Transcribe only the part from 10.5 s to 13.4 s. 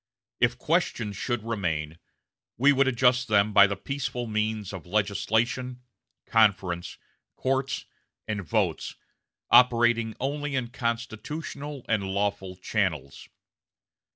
in constitutional and lawful channels....